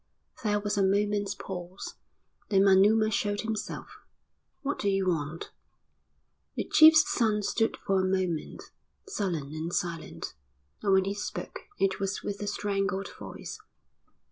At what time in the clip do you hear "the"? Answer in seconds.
6.55-6.63